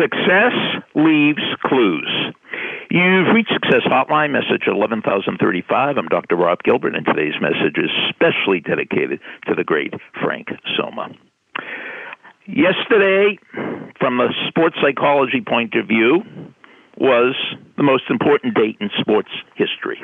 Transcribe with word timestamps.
Success 0.00 0.52
leaves 0.94 1.42
clues. 1.64 2.32
You've 2.90 3.34
reached 3.34 3.52
Success 3.52 3.82
Hotline, 3.86 4.30
message 4.30 4.66
11035. 4.66 5.96
I'm 5.96 6.08
Dr. 6.08 6.36
Rob 6.36 6.62
Gilbert, 6.62 6.94
and 6.94 7.04
today's 7.04 7.34
message 7.40 7.76
is 7.76 7.90
specially 8.10 8.60
dedicated 8.60 9.20
to 9.48 9.54
the 9.54 9.64
great 9.64 9.94
Frank 10.22 10.48
Soma. 10.76 11.08
Yesterday, 12.46 13.38
from 13.98 14.20
a 14.20 14.28
sports 14.48 14.76
psychology 14.80 15.42
point 15.46 15.74
of 15.74 15.88
view, 15.88 16.22
was 16.98 17.34
the 17.76 17.82
most 17.82 18.04
important 18.08 18.54
date 18.54 18.76
in 18.80 18.90
sports 19.00 19.30
history 19.56 20.02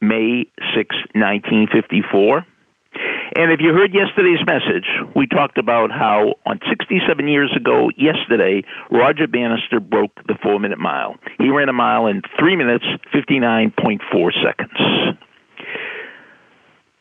May 0.00 0.46
6, 0.74 0.96
1954. 1.14 2.46
And 3.36 3.50
if 3.50 3.60
you 3.60 3.72
heard 3.72 3.92
yesterday's 3.92 4.46
message, 4.46 4.86
we 5.16 5.26
talked 5.26 5.58
about 5.58 5.90
how 5.90 6.34
on 6.46 6.60
67 6.68 7.26
years 7.26 7.52
ago 7.56 7.90
yesterday, 7.96 8.62
Roger 8.92 9.26
Bannister 9.26 9.80
broke 9.80 10.12
the 10.28 10.36
four 10.40 10.60
minute 10.60 10.78
mile. 10.78 11.16
He 11.38 11.50
ran 11.50 11.68
a 11.68 11.72
mile 11.72 12.06
in 12.06 12.22
3 12.38 12.54
minutes, 12.54 12.84
59.4 13.12 14.32
seconds. 14.40 15.18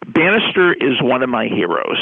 Bannister 0.08 0.74
is 0.74 1.02
one 1.02 1.22
of 1.22 1.30
my 1.30 1.46
heroes. 1.46 2.02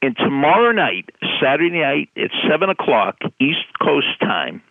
And 0.00 0.16
tomorrow 0.16 0.72
night, 0.72 1.10
Saturday 1.40 1.80
night 1.80 2.08
at 2.16 2.30
7 2.50 2.70
o'clock 2.70 3.18
East 3.38 3.66
Coast 3.80 4.18
time, 4.20 4.62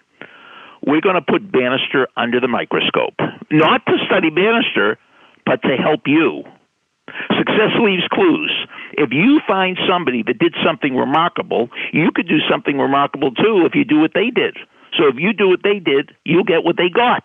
we're 0.85 1.02
going 1.02 1.16
to 1.16 1.21
put 1.21 1.52
Bannister 1.52 2.08
under 2.17 2.39
the 2.39 2.47
microscope. 2.47 3.13
Not 3.52 3.85
to 3.85 3.97
study 4.08 4.31
Bannister, 4.31 4.97
but 5.45 5.61
to 5.61 5.77
help 5.77 6.02
you 6.08 6.44
Success 7.51 7.75
leaves 7.81 8.07
clues. 8.11 8.51
If 8.93 9.09
you 9.11 9.39
find 9.47 9.77
somebody 9.87 10.23
that 10.23 10.39
did 10.39 10.55
something 10.65 10.95
remarkable, 10.95 11.69
you 11.91 12.11
could 12.13 12.27
do 12.27 12.39
something 12.49 12.77
remarkable 12.77 13.31
too 13.31 13.63
if 13.65 13.75
you 13.75 13.83
do 13.83 13.99
what 13.99 14.11
they 14.13 14.29
did. 14.29 14.57
So 14.97 15.07
if 15.07 15.15
you 15.17 15.33
do 15.33 15.49
what 15.49 15.63
they 15.63 15.79
did, 15.79 16.11
you'll 16.23 16.43
get 16.43 16.63
what 16.63 16.77
they 16.77 16.89
got. 16.89 17.23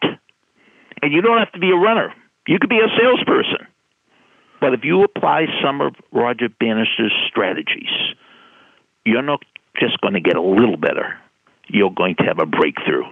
And 1.02 1.12
you 1.12 1.20
don't 1.20 1.38
have 1.38 1.52
to 1.52 1.58
be 1.58 1.70
a 1.70 1.77
runner. 1.77 2.12
You 2.46 2.58
could 2.58 2.70
be 2.70 2.80
a 2.80 2.88
salesperson. 2.98 3.66
But 4.60 4.72
if 4.74 4.80
you 4.84 5.02
apply 5.02 5.46
some 5.62 5.80
of 5.80 5.94
Roger 6.12 6.48
Bannister's 6.48 7.12
strategies, 7.28 7.92
you're 9.05 9.22
not 9.22 9.42
just 9.78 10.00
going 10.00 10.14
to 10.14 10.20
get 10.20 10.36
a 10.36 10.42
little 10.42 10.77
better. 10.77 11.18
You're 11.68 11.90
going 11.90 12.16
to 12.16 12.24
have 12.24 12.38
a 12.38 12.46
breakthrough. 12.46 13.05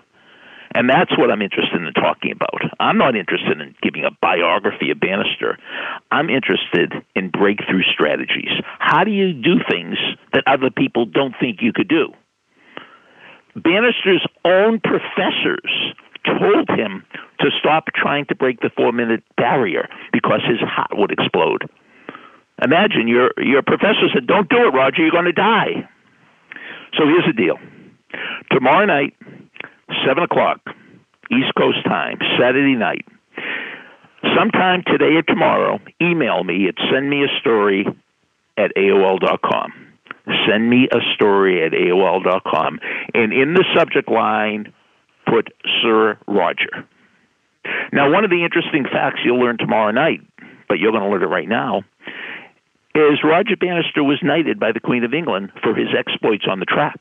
And 0.74 0.90
that's 0.90 1.16
what 1.16 1.30
I'm 1.30 1.40
interested 1.40 1.80
in 1.80 1.92
talking 1.94 2.32
about. 2.32 2.60
I'm 2.80 2.98
not 2.98 3.14
interested 3.14 3.60
in 3.60 3.74
giving 3.80 4.04
a 4.04 4.10
biography 4.20 4.90
of 4.90 4.98
Bannister. 4.98 5.56
I'm 6.10 6.28
interested 6.28 6.92
in 7.14 7.30
breakthrough 7.30 7.84
strategies. 7.84 8.50
How 8.80 9.04
do 9.04 9.12
you 9.12 9.32
do 9.32 9.60
things 9.70 9.96
that 10.32 10.42
other 10.46 10.70
people 10.70 11.06
don't 11.06 11.34
think 11.38 11.58
you 11.62 11.72
could 11.72 11.88
do? 11.88 12.12
Bannister's 13.54 14.26
own 14.44 14.80
professors 14.80 15.94
told 16.26 16.68
him 16.68 17.04
to 17.38 17.50
stop 17.60 17.86
trying 17.94 18.26
to 18.26 18.34
break 18.34 18.60
the 18.60 18.70
four 18.76 18.90
minute 18.90 19.22
barrier 19.36 19.88
because 20.12 20.40
his 20.48 20.58
heart 20.60 20.90
would 20.94 21.12
explode. 21.12 21.68
Imagine 22.62 23.06
your 23.06 23.30
your 23.36 23.62
professor 23.62 24.08
said, 24.12 24.26
Don't 24.26 24.48
do 24.48 24.56
it, 24.56 24.74
Roger, 24.74 25.02
you're 25.02 25.10
gonna 25.12 25.32
die. 25.32 25.88
So 26.96 27.06
here's 27.06 27.26
the 27.26 27.32
deal. 27.32 27.58
Tomorrow 28.50 28.86
night, 28.86 29.14
7 30.06 30.22
o'clock, 30.22 30.60
East 31.30 31.54
Coast 31.56 31.84
time, 31.84 32.18
Saturday 32.38 32.74
night. 32.74 33.04
Sometime 34.36 34.82
today 34.86 35.16
or 35.16 35.22
tomorrow, 35.22 35.78
email 36.00 36.44
me 36.44 36.68
at 36.68 36.76
sendmeastory 36.76 37.86
at 38.56 38.74
AOL.com. 38.76 39.72
Send 40.48 40.70
me 40.70 40.88
a 40.90 40.98
story 41.14 41.64
at 41.64 41.72
AOL.com. 41.72 42.80
And 43.12 43.32
in 43.32 43.54
the 43.54 43.64
subject 43.76 44.10
line, 44.10 44.72
put 45.26 45.52
Sir 45.82 46.18
Roger. 46.26 46.86
Now, 47.92 48.10
one 48.10 48.24
of 48.24 48.30
the 48.30 48.44
interesting 48.44 48.84
facts 48.84 49.20
you'll 49.24 49.40
learn 49.40 49.58
tomorrow 49.58 49.90
night, 49.90 50.20
but 50.68 50.78
you're 50.78 50.92
going 50.92 51.02
to 51.02 51.10
learn 51.10 51.22
it 51.22 51.26
right 51.26 51.48
now, 51.48 51.82
is 52.94 53.24
Roger 53.24 53.56
Bannister 53.56 54.02
was 54.02 54.20
knighted 54.22 54.58
by 54.58 54.72
the 54.72 54.80
Queen 54.80 55.04
of 55.04 55.12
England 55.12 55.50
for 55.62 55.74
his 55.74 55.88
exploits 55.96 56.44
on 56.48 56.60
the 56.60 56.66
track 56.66 57.00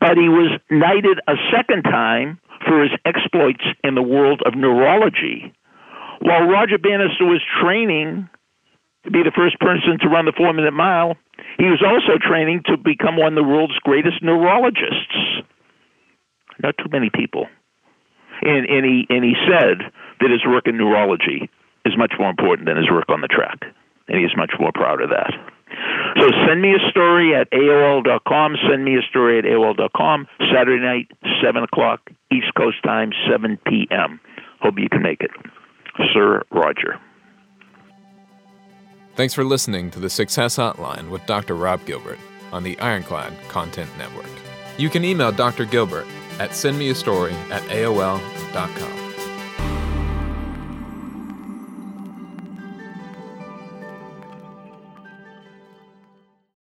but 0.00 0.16
he 0.16 0.28
was 0.28 0.58
knighted 0.70 1.20
a 1.28 1.34
second 1.52 1.82
time 1.82 2.40
for 2.66 2.82
his 2.82 2.92
exploits 3.04 3.64
in 3.84 3.94
the 3.94 4.02
world 4.02 4.42
of 4.46 4.54
neurology. 4.54 5.52
While 6.20 6.48
Roger 6.48 6.78
Bannister 6.78 7.24
was 7.24 7.42
training 7.60 8.28
to 9.04 9.10
be 9.10 9.22
the 9.22 9.32
first 9.34 9.58
person 9.60 9.98
to 10.00 10.08
run 10.08 10.24
the 10.24 10.32
four 10.36 10.52
minute 10.52 10.72
mile, 10.72 11.16
he 11.58 11.66
was 11.66 11.82
also 11.84 12.18
training 12.18 12.62
to 12.66 12.76
become 12.76 13.16
one 13.16 13.36
of 13.36 13.44
the 13.44 13.48
world's 13.48 13.78
greatest 13.84 14.22
neurologists. 14.22 15.44
Not 16.62 16.74
too 16.78 16.90
many 16.90 17.10
people. 17.12 17.46
And, 18.42 18.66
and, 18.66 18.84
he, 18.84 19.06
and 19.08 19.24
he 19.24 19.34
said 19.48 19.92
that 20.20 20.30
his 20.30 20.44
work 20.46 20.66
in 20.66 20.76
neurology 20.76 21.48
is 21.84 21.94
much 21.96 22.12
more 22.18 22.30
important 22.30 22.66
than 22.66 22.76
his 22.76 22.90
work 22.90 23.08
on 23.08 23.20
the 23.20 23.28
track. 23.28 23.60
And 24.08 24.20
he's 24.20 24.36
much 24.36 24.52
more 24.58 24.72
proud 24.72 25.00
of 25.00 25.10
that. 25.10 25.32
So 26.20 26.28
send 26.46 26.62
me 26.62 26.72
a 26.74 26.90
story 26.90 27.34
at 27.34 27.50
AOL.com. 27.50 28.56
Send 28.68 28.84
me 28.84 28.96
a 28.96 29.02
story 29.08 29.38
at 29.38 29.44
AOL.com. 29.44 30.26
Saturday 30.52 30.82
night, 30.82 31.10
7 31.42 31.62
o'clock, 31.62 32.00
East 32.32 32.52
Coast 32.56 32.82
time, 32.84 33.12
7 33.30 33.58
p.m. 33.66 34.20
Hope 34.60 34.78
you 34.78 34.88
can 34.88 35.02
make 35.02 35.20
it. 35.20 35.30
Sir 36.12 36.42
Roger. 36.50 36.98
Thanks 39.14 39.32
for 39.32 39.44
listening 39.44 39.90
to 39.92 39.98
the 39.98 40.10
Success 40.10 40.56
Hotline 40.56 41.08
with 41.08 41.24
Dr. 41.26 41.54
Rob 41.54 41.84
Gilbert 41.86 42.18
on 42.52 42.62
the 42.62 42.78
Ironclad 42.80 43.32
Content 43.48 43.90
Network. 43.96 44.30
You 44.76 44.90
can 44.90 45.04
email 45.04 45.32
Dr. 45.32 45.64
Gilbert 45.64 46.06
at 46.38 46.50
sendmeastory 46.50 47.32
at 47.50 47.62
AOL.com. 47.62 49.05